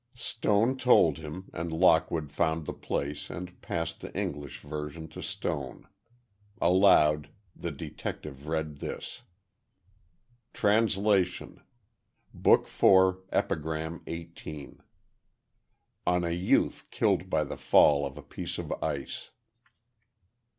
Stone 0.15 0.77
told 0.79 1.19
him, 1.19 1.51
and 1.53 1.71
Lockwood 1.71 2.31
found 2.31 2.65
the 2.65 2.73
place, 2.73 3.29
and 3.29 3.61
passed 3.61 3.99
the 3.99 4.11
English 4.17 4.59
version 4.61 5.07
to 5.09 5.21
Stone. 5.21 5.87
Aloud, 6.59 7.29
the 7.55 7.69
detective 7.69 8.47
read 8.47 8.77
this: 8.77 9.21
TRANSLATION 10.53 11.61
Book 12.33 12.63
IV, 12.63 13.17
Epigram 13.31 14.01
18 14.07 14.81
On 16.07 16.23
a 16.23 16.31
youth 16.31 16.87
killed 16.89 17.29
by 17.29 17.43
the 17.43 17.55
fall 17.55 18.03
of 18.03 18.17
a 18.17 18.23
piece 18.23 18.57
of 18.57 18.71
ice. 18.81 19.29